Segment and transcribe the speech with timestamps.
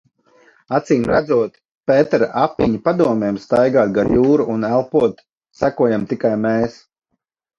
[0.77, 1.51] Acīmredzot,
[1.89, 5.23] Pētera Apiņa padomiem staigāt gar jūru un elpot
[5.63, 6.81] sekojam tikai mēs.